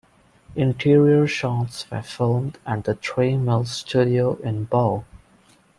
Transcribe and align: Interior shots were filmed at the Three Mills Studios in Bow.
Interior 0.55 1.27
shots 1.27 1.85
were 1.91 2.01
filmed 2.01 2.57
at 2.65 2.85
the 2.85 2.95
Three 2.95 3.37
Mills 3.37 3.69
Studios 3.69 4.39
in 4.43 4.63
Bow. 4.65 5.05